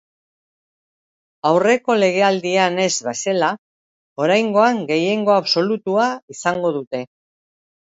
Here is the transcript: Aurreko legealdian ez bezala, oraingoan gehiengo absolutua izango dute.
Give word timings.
Aurreko 1.49 1.97
legealdian 2.03 2.79
ez 2.87 2.95
bezala, 3.09 3.51
oraingoan 4.25 4.83
gehiengo 4.95 5.37
absolutua 5.45 6.11
izango 6.39 6.75
dute. 6.83 7.07